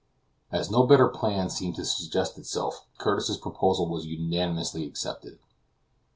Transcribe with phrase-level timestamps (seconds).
[0.51, 5.37] As no better plan seemed to suggest itself, Curtis's proposal was unanimously accepted.